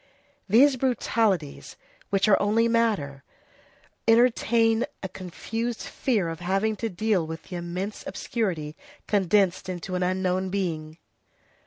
[0.49, 1.75] These brutalities,
[2.09, 3.23] which are only matter,
[4.07, 8.75] entertain a confused fear of having to deal with the immense obscurity
[9.05, 10.97] condensed into an unknown being.